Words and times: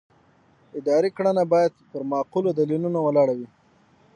اداري 0.79 1.09
کړنه 1.17 1.43
باید 1.53 1.73
پر 1.91 2.01
معقولو 2.11 2.49
دلیلونو 2.59 2.99
ولاړه 3.03 3.33
وي. 3.39 3.47